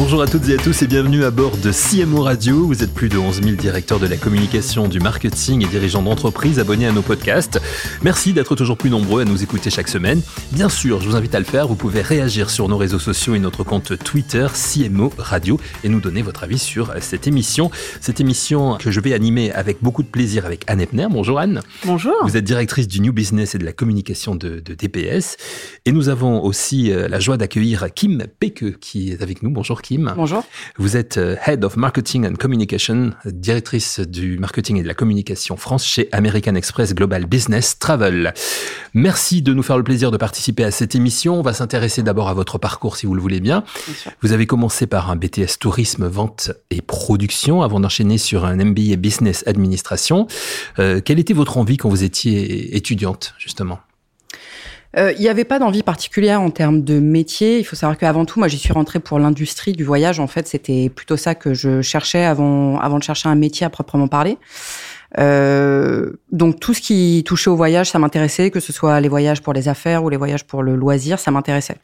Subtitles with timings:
[0.00, 2.64] Bonjour à toutes et à tous et bienvenue à bord de CMO Radio.
[2.64, 6.60] Vous êtes plus de 11 000 directeurs de la communication, du marketing et dirigeants d'entreprise
[6.60, 7.60] abonnés à nos podcasts.
[8.02, 10.22] Merci d'être toujours plus nombreux à nous écouter chaque semaine.
[10.52, 11.66] Bien sûr, je vous invite à le faire.
[11.66, 16.00] Vous pouvez réagir sur nos réseaux sociaux et notre compte Twitter CMO Radio et nous
[16.00, 17.72] donner votre avis sur cette émission.
[18.00, 21.08] Cette émission que je vais animer avec beaucoup de plaisir avec Anne Epner.
[21.10, 21.60] Bonjour Anne.
[21.84, 22.14] Bonjour.
[22.22, 25.36] Vous êtes directrice du New Business et de la communication de, de DPS.
[25.86, 29.50] Et nous avons aussi euh, la joie d'accueillir Kim Peke qui est avec nous.
[29.50, 29.87] Bonjour Kim.
[29.96, 30.44] Bonjour.
[30.76, 35.56] Vous êtes euh, Head of Marketing and Communication, directrice du marketing et de la communication
[35.56, 38.34] France chez American Express Global Business Travel.
[38.92, 41.38] Merci de nous faire le plaisir de participer à cette émission.
[41.38, 43.64] On va s'intéresser d'abord à votre parcours si vous le voulez bien.
[44.20, 48.96] Vous avez commencé par un BTS tourisme, vente et production avant d'enchaîner sur un MBA
[48.96, 50.26] business administration.
[50.78, 53.78] Euh, quelle était votre envie quand vous étiez étudiante justement?
[54.96, 57.58] Euh, il n'y avait pas d'envie particulière en termes de métier.
[57.58, 60.18] Il faut savoir qu'avant tout, moi, j'y suis rentrée pour l'industrie du voyage.
[60.18, 63.70] En fait, c'était plutôt ça que je cherchais avant, avant de chercher un métier à
[63.70, 64.38] proprement parler.
[65.18, 69.40] Euh, donc tout ce qui touchait au voyage, ça m'intéressait, que ce soit les voyages
[69.40, 71.76] pour les affaires ou les voyages pour le loisir, ça m'intéressait.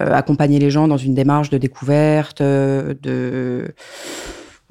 [0.00, 3.74] Euh, accompagner les gens dans une démarche de découverte, de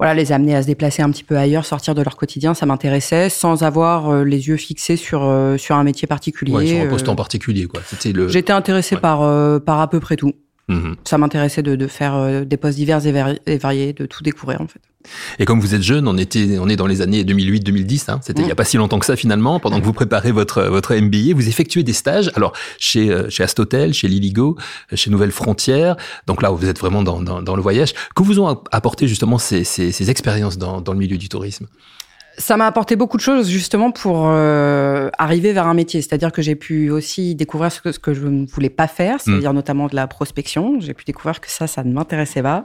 [0.04, 2.66] voilà, les amener à se déplacer un petit peu ailleurs, sortir de leur quotidien, ça
[2.66, 6.52] m'intéressait, sans avoir euh, les yeux fixés sur euh, sur un métier particulier.
[6.52, 7.16] Ouais, sur un poste en euh.
[7.16, 7.80] particulier, quoi.
[7.86, 8.28] C'était le.
[8.28, 9.20] J'étais intéressé par
[9.62, 10.34] par à peu près tout.
[10.68, 10.96] Mhm.
[11.04, 14.80] Ça m'intéressait de, de faire des postes divers et variés, de tout découvrir en fait.
[15.38, 18.10] Et comme vous êtes jeune, on était, on est dans les années 2008-2010.
[18.10, 18.56] Hein, C'était il n'y a mm.
[18.56, 19.60] pas si longtemps que ça finalement.
[19.60, 22.30] Pendant que vous préparez votre votre MBA, vous effectuez des stages.
[22.34, 24.56] Alors chez euh, chez Astotel, chez Liligo,
[24.92, 25.96] euh, chez Nouvelles Frontières.
[26.26, 27.94] Donc là, vous êtes vraiment dans, dans, dans le voyage.
[28.14, 31.66] Que vous ont apporté justement ces, ces, ces expériences dans, dans le milieu du tourisme?
[32.38, 36.02] Ça m'a apporté beaucoup de choses justement pour euh, arriver vers un métier.
[36.02, 39.20] C'est-à-dire que j'ai pu aussi découvrir ce que, ce que je ne voulais pas faire,
[39.20, 39.56] c'est-à-dire mm.
[39.56, 40.80] notamment de la prospection.
[40.80, 42.64] J'ai pu découvrir que ça, ça ne m'intéressait pas.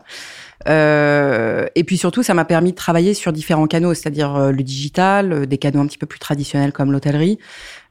[0.67, 4.63] Euh, et puis surtout, ça m'a permis de travailler sur différents canaux, c'est-à-dire euh, le
[4.63, 7.39] digital, euh, des canaux un petit peu plus traditionnels comme l'hôtellerie,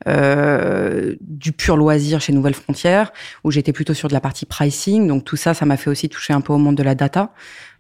[0.07, 3.13] euh, du pur loisir chez Nouvelles Frontières,
[3.45, 5.09] où j'étais plutôt sur de la partie pricing.
[5.09, 7.33] Donc tout ça, ça m'a fait aussi toucher un peu au monde de la data.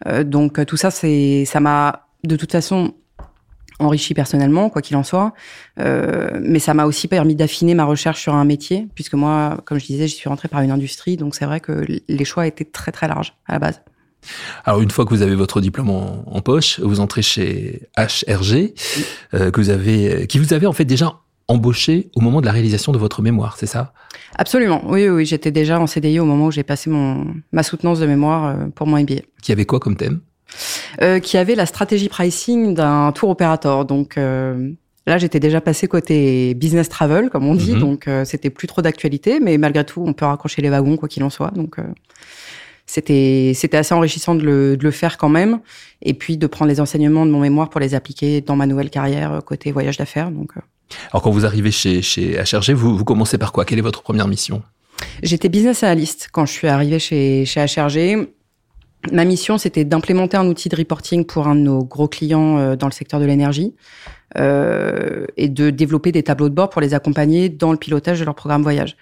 [0.06, 2.94] Euh, donc tout ça, c'est, ça m'a de toute façon
[3.78, 5.32] enrichi personnellement, quoi qu'il en soit.
[5.78, 9.78] Euh, mais ça m'a aussi permis d'affiner ma recherche sur un métier, puisque moi, comme
[9.78, 12.64] je disais, je suis rentrée par une industrie, donc c'est vrai que les choix étaient
[12.64, 13.80] très très larges à la base.
[14.64, 18.74] Alors une fois que vous avez votre diplôme en, poche, vous entrez chez HRG,
[19.34, 22.52] euh, que vous avez, qui vous avez en fait déjà embauché au moment de la
[22.52, 23.94] réalisation de votre mémoire, c'est ça?
[24.36, 28.00] Absolument, oui, oui, j'étais déjà en CDI au moment où j'ai passé mon, ma soutenance
[28.00, 29.22] de mémoire euh, pour mon MBA.
[29.42, 30.20] Qui avait quoi comme thème?
[31.02, 33.84] Euh, Qui avait la stratégie pricing d'un tour opérateur.
[33.84, 37.80] Donc là, j'étais déjà passé côté business travel, comme on dit, mhm.
[37.80, 41.24] donc c'était plus trop d'actualité, mais malgré tout, on peut raccrocher les wagons quoi qu'il
[41.24, 41.50] en soit.
[41.52, 41.78] Donc
[42.88, 45.60] c'était c'était assez enrichissant de le, de le, faire quand même
[46.02, 48.90] et puis de prendre les enseignements de mon mémoire pour les appliquer dans ma nouvelle
[48.90, 50.60] carrière euh, côté voyage d'affaires donc euh.
[51.12, 53.64] alors quand vous arrivez chez chez HRG vous vous commencez par quoi?
[53.64, 54.62] Quelle est votre première mission?
[55.22, 58.26] J'étais business analyst quand je suis arrivée chez chez HRG
[59.12, 62.76] Ma mission, c'était d'implémenter un outil de reporting pour un de nos gros clients euh,
[62.76, 63.74] dans le secteur de l'énergie
[64.36, 68.24] euh, et de développer des tableaux de bord pour les accompagner dans le pilotage de
[68.24, 68.96] leur programme voyage.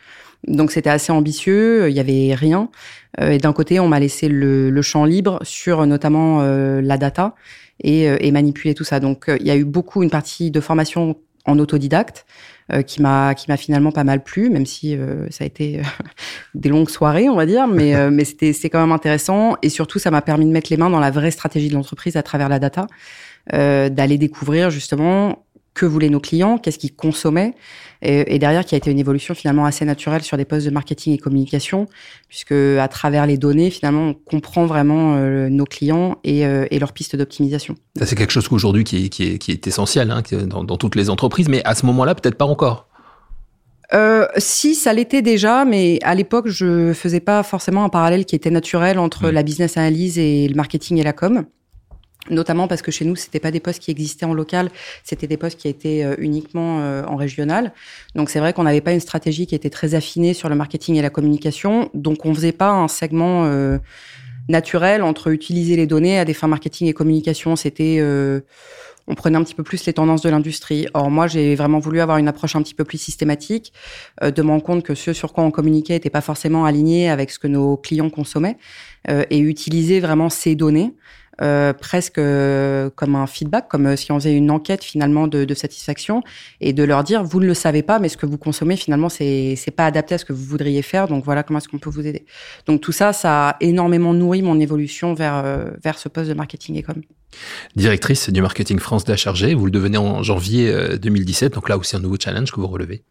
[0.47, 2.71] Donc c'était assez ambitieux, il y avait rien.
[3.21, 6.99] Euh, et d'un côté, on m'a laissé le, le, champ libre sur notamment euh, la
[6.99, 7.35] data
[7.83, 9.01] et, euh, et, manipuler tout ça.
[9.01, 12.27] Donc il y a eu beaucoup une partie de formation en autodidacte
[12.89, 14.99] qui m'a qui m'a finalement pas mal plu, même si
[15.31, 15.81] ça a été
[16.61, 20.11] des longues soirées, on va dire, mais mais c'était quand même intéressant et surtout ça
[20.11, 22.59] m'a permis de mettre les mains dans la vraie stratégie de l'entreprise à travers la
[22.59, 22.87] data,
[23.53, 25.47] d'aller découvrir justement
[25.77, 27.55] que voulaient nos clients, qu'est-ce qu'ils consommaient,
[28.03, 31.13] et, derrière qui a été une évolution finalement assez naturelle sur des postes de marketing
[31.13, 31.87] et communication,
[32.29, 36.79] puisque à travers les données, finalement, on comprend vraiment euh, nos clients et, euh, et
[36.79, 37.75] leurs pistes d'optimisation.
[38.03, 41.75] C'est quelque chose qu'aujourd'hui qui, qui, est, essentiel hein, dans toutes les entreprises, mais à
[41.75, 42.89] ce moment-là, peut-être pas encore.
[43.95, 48.35] Euh, si, ça l'était déjà, mais à l'époque, je faisais pas forcément un parallèle qui
[48.35, 49.31] était naturel entre mmh.
[49.31, 51.47] la business analyse et le marketing et la com
[52.31, 54.71] notamment parce que chez nous, c'était pas des postes qui existaient en local,
[55.05, 57.73] c'était des postes qui étaient euh, uniquement euh, en régional.
[58.15, 60.97] Donc c'est vrai qu'on n'avait pas une stratégie qui était très affinée sur le marketing
[60.97, 63.79] et la communication, donc on faisait pas un segment euh,
[64.49, 67.57] naturel entre utiliser les données à des fins marketing et communication.
[67.57, 68.01] C'était
[69.09, 70.87] on prenait un petit peu plus les tendances de l'industrie.
[70.95, 73.73] Or, moi, j'ai vraiment voulu avoir une approche un petit peu plus systématique,
[74.23, 77.09] euh, de me rendre compte que ce sur quoi on communiquait n'était pas forcément aligné
[77.09, 78.57] avec ce que nos clients consommaient,
[79.09, 80.95] euh, et utiliser vraiment ces données
[81.43, 85.45] euh, presque euh, comme un feedback, comme euh, si on faisait une enquête finalement de,
[85.45, 86.23] de, satisfaction
[86.63, 89.11] et de leur dire vous ne le savez pas, mais ce que vous consommez finalement
[89.11, 91.79] c'est c'est pas adapté à ce que vous voudriez faire, donc voilà comment est-ce qu'on
[91.79, 92.25] peut vous aider.
[92.67, 95.45] Donc tout ça, ça a énormément nourri mon évolution vers
[95.83, 97.03] vers ce poste de marketing et com.
[97.75, 102.01] Directrice du marketing France d'Achargé, vous le devenez en janvier 2017, donc là aussi un
[102.01, 103.03] nouveau challenge que vous relevez.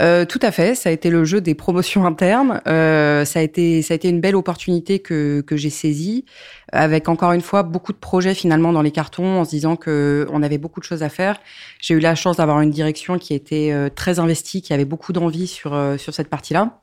[0.00, 2.60] Euh, tout à fait, ça a été le jeu des promotions internes.
[2.66, 6.24] Euh, ça a été ça a été une belle opportunité que que j'ai saisie,
[6.72, 10.26] avec encore une fois beaucoup de projets finalement dans les cartons, en se disant que
[10.32, 11.40] on avait beaucoup de choses à faire.
[11.80, 15.12] J'ai eu la chance d'avoir une direction qui était euh, très investie, qui avait beaucoup
[15.12, 16.80] d'envie sur euh, sur cette partie-là,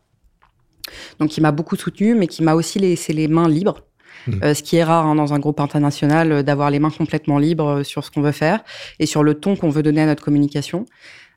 [1.20, 3.82] donc qui m'a beaucoup soutenu, mais qui m'a aussi laissé les mains libres.
[4.26, 4.44] Mmh.
[4.44, 7.84] Euh, ce qui est rare hein, dans un groupe international d'avoir les mains complètement libres
[7.84, 8.62] sur ce qu'on veut faire
[9.00, 10.86] et sur le ton qu'on veut donner à notre communication.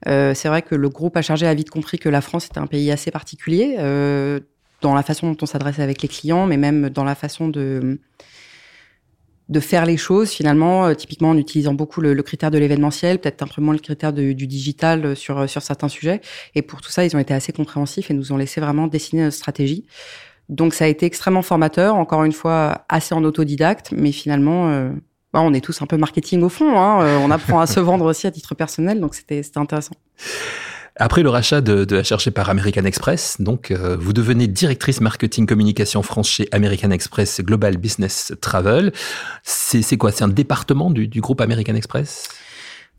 [0.09, 2.59] Euh, c'est vrai que le groupe a chargé a vite compris que la France était
[2.59, 4.41] un pays assez particulier euh,
[4.81, 7.99] dans la façon dont on s'adresse avec les clients, mais même dans la façon de
[9.49, 13.43] de faire les choses finalement, euh, typiquement en utilisant beaucoup le, critère de l'événementiel, peut-être
[13.43, 16.21] un peu moins le critère du digital sur sur certains sujets.
[16.55, 19.25] Et pour tout ça, ils ont été assez compréhensifs et nous ont laissé vraiment dessiner
[19.25, 19.87] notre stratégie.
[20.51, 24.91] Donc ça a été extrêmement formateur, encore une fois assez en autodidacte, mais finalement euh,
[25.33, 26.79] bah, on est tous un peu marketing au fond.
[26.79, 27.03] Hein.
[27.03, 29.95] Euh, on apprend à se vendre aussi à titre personnel, donc c'était intéressant.
[30.97, 35.47] Après le rachat de, de HRG par American Express, donc euh, vous devenez directrice marketing
[35.47, 38.93] communication France chez American Express Global Business Travel.
[39.43, 40.13] C'est quoi?
[40.13, 42.29] C'est un département du, du groupe American Express?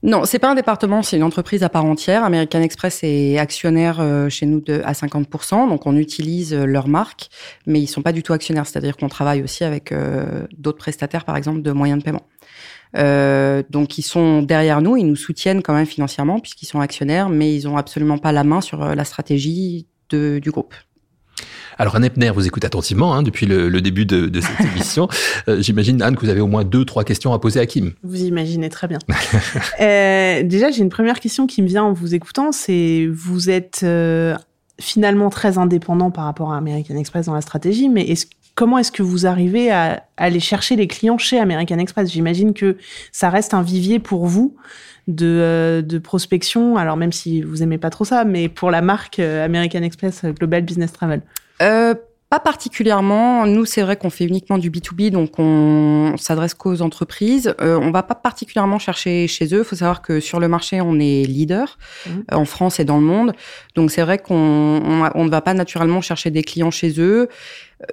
[0.03, 2.23] Non, c'est pas un département, c'est une entreprise à part entière.
[2.23, 6.87] American Express est actionnaire euh, chez nous de, à 50%, donc on utilise euh, leur
[6.87, 7.29] marque,
[7.67, 11.23] mais ils sont pas du tout actionnaires, c'est-à-dire qu'on travaille aussi avec euh, d'autres prestataires,
[11.23, 12.25] par exemple, de moyens de paiement.
[12.97, 17.29] Euh, donc ils sont derrière nous, ils nous soutiennent quand même financièrement puisqu'ils sont actionnaires,
[17.29, 20.73] mais ils ont absolument pas la main sur la stratégie de, du groupe.
[21.77, 25.07] Alors Anne Epner vous écoute attentivement hein, depuis le, le, début de, de cette émission.
[25.47, 27.93] Euh, J'imagine Anne que vous avez au moins deux trois questions à poser à Kim.
[28.03, 28.99] Vous imaginez très bien.
[29.81, 33.81] euh, déjà j'ai une première question qui me vient en vous écoutant, c'est vous êtes
[33.83, 34.35] euh,
[34.79, 38.91] finalement très indépendant par rapport à American Express dans la stratégie, mais est-ce comment est-ce
[38.91, 42.11] que vous arrivez à, aller chercher les clients chez American Express?
[42.11, 42.77] J'imagine que
[43.13, 44.55] ça reste un vivier pour vous
[45.07, 49.19] de, de, prospection, alors même si vous aimez pas trop ça, mais pour la marque
[49.19, 51.21] American Express Global Business Travel.
[51.61, 51.93] Euh,
[52.31, 53.45] pas particulièrement.
[53.45, 57.53] Nous, c'est vrai qu'on fait uniquement du B2B, donc on s'adresse qu'aux entreprises.
[57.59, 59.59] Euh, on va pas particulièrement chercher chez eux.
[59.59, 62.11] Il faut savoir que sur le marché, on est leader mmh.
[62.31, 63.33] en France et dans le monde.
[63.75, 67.27] Donc c'est vrai qu'on on, on ne va pas naturellement chercher des clients chez eux.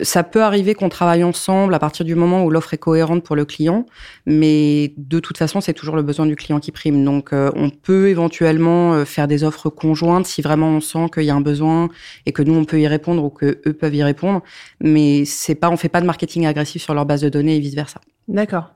[0.02, 3.36] Ça peut arriver qu'on travaille ensemble à partir du moment où l'offre est cohérente pour
[3.36, 3.86] le client,
[4.26, 7.04] mais de toute façon, c'est toujours le besoin du client qui prime.
[7.04, 11.24] Donc, euh, on peut éventuellement euh, faire des offres conjointes si vraiment on sent qu'il
[11.24, 11.88] y a un besoin
[12.26, 14.42] et que nous on peut y répondre ou que eux peuvent y répondre.
[14.80, 17.60] Mais c'est pas, on fait pas de marketing agressif sur leur base de données et
[17.60, 18.00] vice versa.
[18.26, 18.74] D'accord.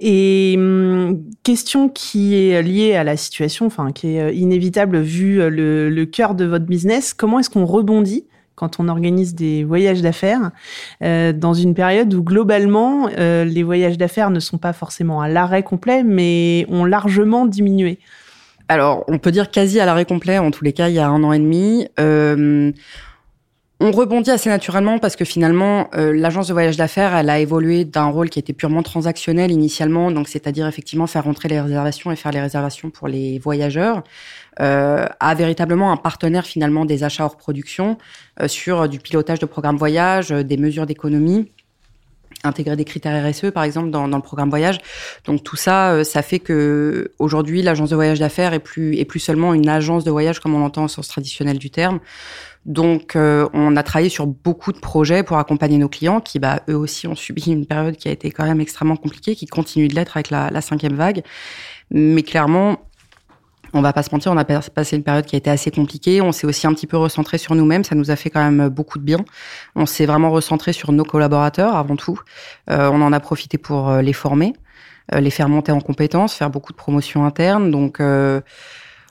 [0.00, 5.36] Et hum, question qui est liée à la situation, enfin qui est euh, inévitable vu
[5.50, 7.12] le, le cœur de votre business.
[7.12, 8.24] Comment est-ce qu'on rebondit
[8.58, 10.50] quand on organise des voyages d'affaires,
[11.04, 15.28] euh, dans une période où globalement euh, les voyages d'affaires ne sont pas forcément à
[15.28, 18.00] l'arrêt complet, mais ont largement diminué.
[18.68, 21.08] Alors, on peut dire quasi à l'arrêt complet, en tous les cas, il y a
[21.08, 21.86] un an et demi.
[22.00, 22.72] Euh,
[23.80, 27.84] on rebondit assez naturellement parce que finalement, euh, l'agence de voyage d'affaires, elle a évolué
[27.84, 32.16] d'un rôle qui était purement transactionnel initialement, donc c'est-à-dire effectivement faire rentrer les réservations et
[32.16, 34.02] faire les réservations pour les voyageurs,
[34.60, 37.96] euh, à véritablement un partenaire finalement des achats hors production
[38.42, 41.48] euh, sur du pilotage de programmes voyage, euh, des mesures d'économie
[42.44, 44.78] intégrer des critères RSE par exemple dans, dans, le programme voyage.
[45.24, 49.04] Donc tout ça, euh, ça fait que aujourd'hui l'agence de voyage d'affaires est plus est
[49.04, 52.00] plus seulement une agence de voyage comme on l'entend au sens traditionnel du terme.
[52.66, 56.60] Donc, euh, on a travaillé sur beaucoup de projets pour accompagner nos clients qui, bah,
[56.68, 59.88] eux aussi, ont subi une période qui a été quand même extrêmement compliquée, qui continue
[59.88, 61.22] de l'être avec la, la, cinquième vague.
[61.90, 62.87] Mais clairement,
[63.74, 66.20] on va pas se mentir, on a passé une période qui a été assez compliquée.
[66.20, 67.84] On s'est aussi un petit peu recentré sur nous-mêmes.
[67.84, 69.18] Ça nous a fait quand même beaucoup de bien.
[69.74, 72.20] On s'est vraiment recentré sur nos collaborateurs avant tout.
[72.70, 74.54] Euh, on en a profité pour euh, les former,
[75.14, 77.70] euh, les faire monter en compétences, faire beaucoup de promotions internes.
[77.70, 78.40] Donc, euh,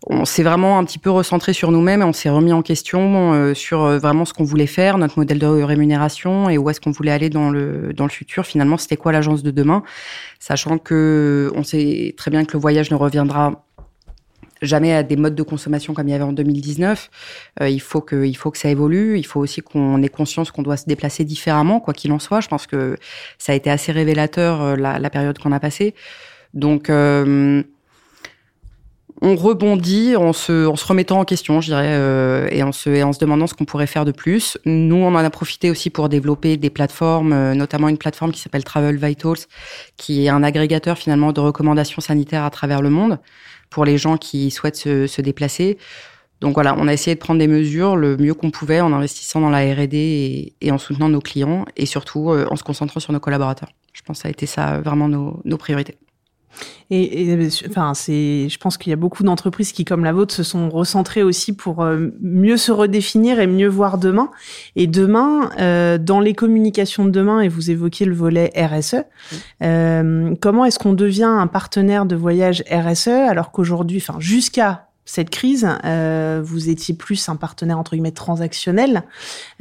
[0.05, 3.33] on s'est vraiment un petit peu recentré sur nous-mêmes et on s'est remis en question
[3.33, 6.79] euh, sur euh, vraiment ce qu'on voulait faire, notre modèle de rémunération et où est-ce
[6.79, 8.45] qu'on voulait aller dans le dans le futur.
[8.45, 9.83] Finalement, c'était quoi l'agence de demain,
[10.39, 13.66] sachant que on sait très bien que le voyage ne reviendra
[14.61, 17.09] jamais à des modes de consommation comme il y avait en 2019.
[17.61, 19.17] Euh, il faut que, il faut que ça évolue.
[19.17, 22.41] Il faut aussi qu'on ait conscience qu'on doit se déplacer différemment, quoi qu'il en soit.
[22.41, 22.97] Je pense que
[23.37, 25.93] ça a été assez révélateur euh, la, période qu'on a passée.
[26.53, 27.63] Donc, euh,
[29.21, 32.89] on rebondit en se, en se remettant en question, je dirais, euh, et, en se,
[32.89, 34.57] et en se demandant ce qu'on pourrait faire de plus.
[34.65, 38.39] Nous, on en a profité aussi pour développer des plateformes, euh, notamment une plateforme qui
[38.39, 39.47] s'appelle Travel Vitals,
[39.97, 43.19] qui est un agrégateur finalement de recommandations sanitaires à travers le monde
[43.69, 45.77] pour les gens qui souhaitent se, se déplacer.
[46.39, 49.41] Donc voilà, on a essayé de prendre des mesures le mieux qu'on pouvait en investissant
[49.41, 53.12] dans la R&D et, en soutenant nos clients et surtout euh, en se concentrant sur
[53.12, 53.69] nos collaborateurs.
[53.93, 55.97] Je pense que ça a été ça vraiment nos, nos priorités.
[56.89, 60.33] Et, et, enfin, c'est, je pense qu'il y a beaucoup d'entreprises qui, comme la vôtre,
[60.33, 64.31] se sont recentrées aussi pour euh, mieux se redéfinir et mieux voir demain.
[64.75, 69.03] Et demain, euh, dans les communications de demain, et vous évoquiez le volet RSE,
[69.63, 75.29] euh, comment est-ce qu'on devient un partenaire de voyage RSE alors qu'aujourd'hui, enfin, jusqu'à cette
[75.29, 79.03] crise, euh, vous étiez plus un partenaire entre guillemets transactionnel.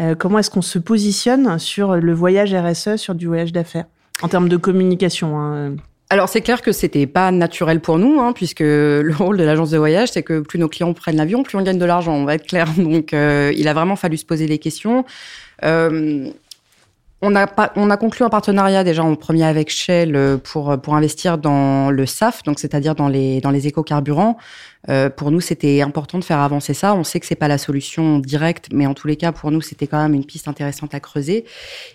[0.00, 3.86] Euh, comment est-ce qu'on se positionne sur le voyage RSE, sur du voyage d'affaires?
[4.22, 5.76] En termes de communication hein
[6.08, 9.70] alors c'est clair que c'était pas naturel pour nous, hein, puisque le rôle de l'agence
[9.70, 12.14] de voyage, c'est que plus nos clients prennent l'avion, plus on gagne de l'argent.
[12.14, 12.68] On va être clair.
[12.76, 15.04] Donc euh, il a vraiment fallu se poser des questions.
[15.64, 16.30] Euh,
[17.22, 20.94] on a, pas, on a conclu un partenariat déjà en premier avec Shell pour, pour
[20.94, 24.36] investir dans le SAF, donc c'est-à-dire dans les, dans les éco-carburants.
[24.88, 26.94] Euh, pour nous, c'était important de faire avancer ça.
[26.94, 29.60] On sait que c'est pas la solution directe, mais en tous les cas, pour nous,
[29.60, 31.44] c'était quand même une piste intéressante à creuser.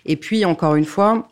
[0.04, 1.28] Et puis, encore une fois,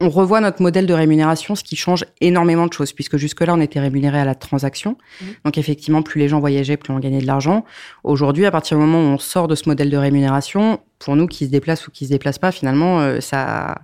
[0.00, 3.60] on revoit notre modèle de rémunération, ce qui change énormément de choses, puisque jusque-là, on
[3.60, 4.98] était rémunéré à la transaction.
[5.20, 5.24] Mmh.
[5.44, 7.64] Donc, effectivement, plus les gens voyageaient, plus on gagnait de l'argent.
[8.04, 11.26] Aujourd'hui, à partir du moment où on sort de ce modèle de rémunération, pour nous
[11.26, 13.78] qui se déplacent ou qui se déplacent pas, finalement, euh, ça,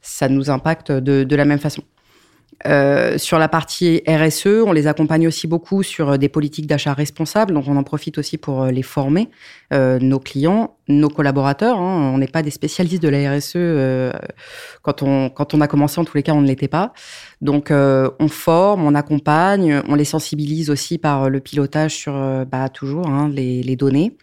[0.00, 1.82] ça nous impacte de, de la même façon.
[2.66, 7.52] Euh, sur la partie RSE, on les accompagne aussi beaucoup sur des politiques d'achat responsables,
[7.52, 9.28] donc on en profite aussi pour euh, les former,
[9.72, 11.78] euh, nos clients, nos collaborateurs.
[11.78, 12.12] Hein.
[12.14, 13.52] On n'est pas des spécialistes de la RSE.
[13.56, 14.12] Euh,
[14.82, 16.92] quand, on, quand on a commencé, en tous les cas, on ne l'était pas.
[17.40, 22.14] Donc euh, on forme, on accompagne, on les sensibilise aussi par le pilotage sur
[22.46, 24.16] bah, toujours hein, les, les, données.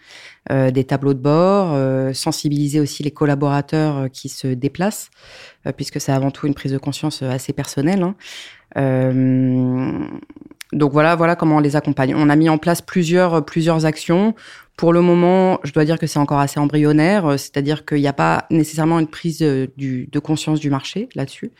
[0.49, 5.11] Euh, des tableaux de bord, euh, sensibiliser aussi les collaborateurs euh, qui se déplacent,
[5.77, 8.01] puisque c'est avant tout une prise de conscience assez personnelle.
[8.01, 8.15] Hein.
[10.73, 12.13] Donc voilà, voilà comment on les accompagne.
[12.15, 14.35] On a mis en place plusieurs plusieurs actions.
[14.77, 18.13] Pour le moment, je dois dire que c'est encore assez embryonnaire, c'est-à-dire qu'il n'y a
[18.13, 19.45] pas nécessairement une prise
[19.77, 21.51] du, de conscience du marché là-dessus,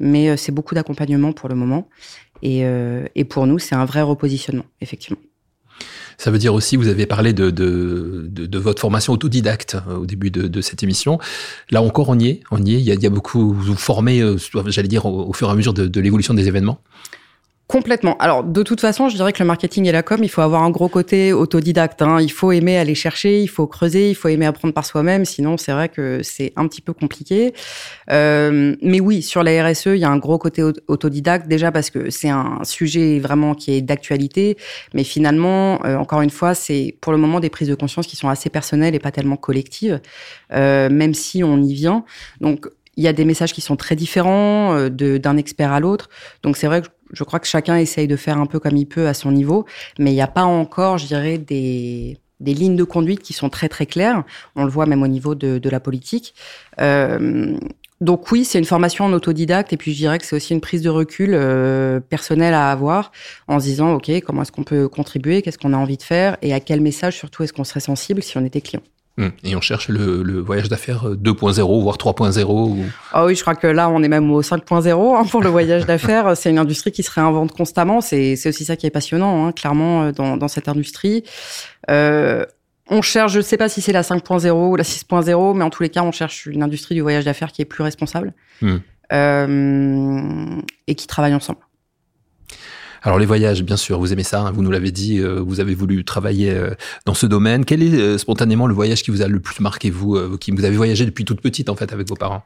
[0.00, 1.88] mais c'est beaucoup d'accompagnement pour le moment.
[2.42, 2.66] Et,
[3.14, 5.20] et pour nous, c'est un vrai repositionnement, effectivement.
[6.18, 10.06] Ça veut dire aussi, vous avez parlé de, de, de, votre formation autodidacte euh, au
[10.06, 11.18] début de, de, cette émission.
[11.70, 12.40] Là encore, on y est.
[12.50, 12.78] On y est.
[12.78, 15.48] Il y a, il y a beaucoup, vous formez, euh, j'allais dire, au, au, fur
[15.48, 16.80] et à mesure de, l'évolution des événements?
[17.68, 18.16] Complètement.
[18.18, 20.62] Alors, de toute façon, je dirais que le marketing et la com, il faut avoir
[20.62, 22.00] un gros côté autodidacte.
[22.00, 22.20] Hein.
[22.20, 25.24] Il faut aimer aller chercher, il faut creuser, il faut aimer apprendre par soi-même.
[25.24, 27.54] Sinon, c'est vrai que c'est un petit peu compliqué.
[28.12, 31.48] Euh, mais oui, sur la RSE, il y a un gros côté autodidacte.
[31.48, 34.56] Déjà parce que c'est un sujet vraiment qui est d'actualité.
[34.94, 38.14] Mais finalement, euh, encore une fois, c'est pour le moment des prises de conscience qui
[38.14, 40.00] sont assez personnelles et pas tellement collectives,
[40.52, 42.04] euh, même si on y vient.
[42.40, 46.08] Donc, il y a des messages qui sont très différents euh, d'un expert à l'autre.
[46.42, 48.86] Donc c'est vrai que je crois que chacun essaye de faire un peu comme il
[48.86, 49.64] peut à son niveau,
[49.98, 53.48] mais il n'y a pas encore, je dirais, des, des lignes de conduite qui sont
[53.48, 54.24] très très claires.
[54.54, 56.34] On le voit même au niveau de, de la politique.
[56.80, 57.56] Euh,
[58.02, 60.60] donc oui, c'est une formation en autodidacte et puis je dirais que c'est aussi une
[60.60, 63.10] prise de recul euh, personnelle à avoir
[63.48, 66.36] en se disant ok comment est-ce qu'on peut contribuer, qu'est-ce qu'on a envie de faire?
[66.42, 68.82] Et à quel message surtout est-ce qu'on serait sensible si on était client?
[69.18, 69.32] Hum.
[69.44, 72.84] Et on cherche le, le voyage d'affaires 2.0, voire 3.0 ou...
[73.12, 75.86] Ah oui, je crois que là, on est même au 5.0 hein, pour le voyage
[75.86, 76.36] d'affaires.
[76.36, 78.02] C'est une industrie qui se réinvente constamment.
[78.02, 81.24] C'est aussi ça qui est passionnant, hein, clairement, euh, dans, dans, cette industrie.
[81.90, 82.44] Euh,
[82.88, 85.70] on cherche, je ne sais pas si c'est la 5.0 ou la 6.0, mais en
[85.70, 88.76] tous les cas, on cherche une industrie du voyage d'affaires qui est plus responsable mmh.
[89.12, 91.60] euh, et qui travaille ensemble.
[93.02, 95.60] Alors les voyages, bien sûr, vous aimez ça, hein, vous nous l'avez dit, euh, vous
[95.60, 96.74] avez voulu travailler euh,
[97.04, 97.64] dans ce domaine.
[97.64, 100.64] Quel est euh, spontanément le voyage qui vous a le plus marqué, vous, qui vous
[100.64, 102.42] avez voyagé depuis toute petite en fait avec vos parents?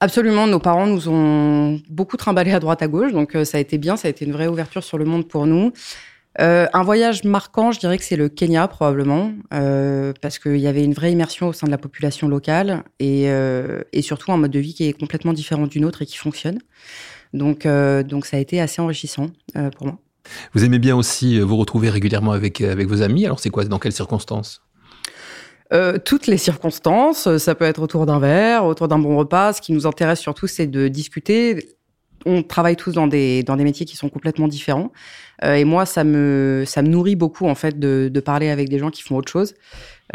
[0.00, 3.78] Absolument, nos parents nous ont beaucoup trimballé à droite à gauche, donc ça a été
[3.78, 5.72] bien, ça a été une vraie ouverture sur le monde pour nous.
[6.38, 10.94] Un voyage marquant, je dirais que c'est le Kenya probablement, parce qu'il y avait une
[10.94, 14.74] vraie immersion au sein de la population locale et, et surtout un mode de vie
[14.74, 16.58] qui est complètement différent du nôtre et qui fonctionne.
[17.32, 19.26] Donc, euh, donc ça a été assez enrichissant
[19.56, 19.98] euh, pour moi.
[20.54, 23.24] Vous aimez bien aussi euh, vous retrouver régulièrement avec, avec vos amis.
[23.24, 24.62] Alors c'est quoi Dans quelles circonstances?
[25.72, 29.52] Euh, toutes les circonstances, ça peut être autour d'un verre, autour d'un bon repas.
[29.52, 31.76] Ce qui nous intéresse surtout, c'est de discuter
[32.28, 34.92] on travaille tous dans des, dans des métiers qui sont complètement différents.
[35.44, 38.68] Euh, et moi, ça me, ça me nourrit beaucoup, en fait, de, de parler avec
[38.68, 39.54] des gens qui font autre chose.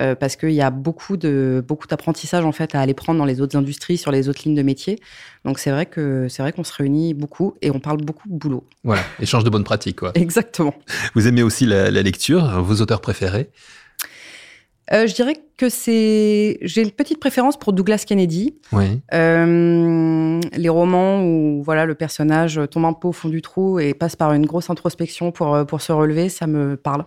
[0.02, 3.26] Euh, parce qu'il y a beaucoup de beaucoup d'apprentissage en fait à aller prendre dans
[3.26, 5.00] les autres industries, sur les autres lignes de métier.
[5.46, 8.34] Donc c'est vrai que c'est vrai qu'on se réunit beaucoup et on parle beaucoup de
[8.34, 8.64] boulot.
[8.84, 10.12] Voilà, échange de bonnes pratiques quoi.
[10.16, 10.74] Exactement.
[11.14, 13.52] Vous aimez aussi la, la lecture, vos auteurs préférés
[14.92, 16.58] euh, je dirais que c'est.
[16.62, 18.56] J'ai une petite préférence pour Douglas Kennedy.
[18.72, 19.00] Oui.
[19.14, 23.94] Euh, les romans où voilà le personnage tombe un peu au fond du trou et
[23.94, 27.06] passe par une grosse introspection pour pour se relever, ça me parle.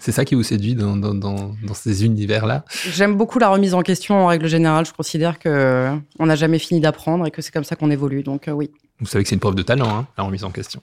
[0.00, 2.64] C'est ça qui vous séduit dans, dans, dans, dans ces univers-là?
[2.92, 4.86] J'aime beaucoup la remise en question en règle générale.
[4.86, 5.88] Je considère que
[6.20, 8.22] on n'a jamais fini d'apprendre et que c'est comme ça qu'on évolue.
[8.22, 8.70] Donc euh, oui.
[9.00, 10.80] Vous savez que c'est une preuve de talent, hein, la remise en question.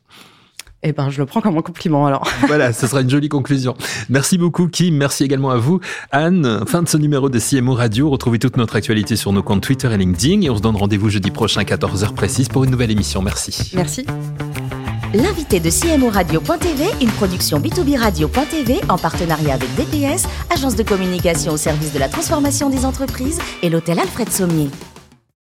[0.88, 2.28] Eh ben, je le prends comme un compliment alors.
[2.48, 3.76] voilà, ce sera une jolie conclusion.
[4.08, 5.80] Merci beaucoup Kim, merci également à vous
[6.12, 6.64] Anne.
[6.68, 8.08] Fin de ce numéro de CMO Radio.
[8.12, 11.10] Retrouvez toute notre actualité sur nos comptes Twitter et LinkedIn et on se donne rendez-vous
[11.10, 13.24] jeudi prochain à 14h précise pour une nouvelle émission.
[13.24, 13.72] Merci.
[13.76, 14.06] Merci.
[15.16, 21.54] L'invité de CMO Radio.tv, une production B2B Radio.tv en partenariat avec DPS, agence de communication
[21.54, 24.70] au service de la transformation des entreprises et l'hôtel Alfred Sommier.